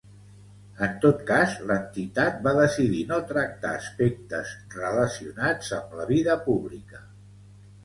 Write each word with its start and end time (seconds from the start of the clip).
En 0.85 0.93
tot 1.01 1.19
cas, 1.27 1.53
l'entitat 1.71 2.39
va 2.47 2.53
decidir 2.61 3.03
no 3.13 3.19
tractar 3.33 3.75
aspectes 3.83 4.57
relacionats 4.81 5.71
amb 5.81 5.97
la 6.01 6.11
vida 6.17 6.41
pública. 6.51 7.07